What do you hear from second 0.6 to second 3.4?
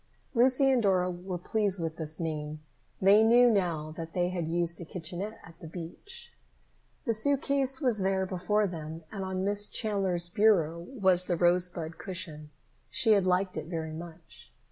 and Dora were pleased with this name. They